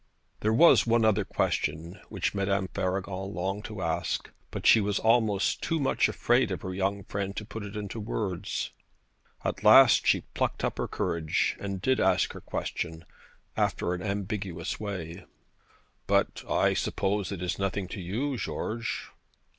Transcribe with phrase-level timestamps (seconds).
[0.39, 5.61] There was one other question which Madame Faragon longed to ask; but she was almost
[5.61, 8.71] too much afraid of her young friend to put it into words.
[9.45, 13.05] At last she plucked up courage, and did ask her question
[13.55, 15.25] after an ambiguous way.
[16.07, 19.11] 'But I suppose it is nothing to you, George?'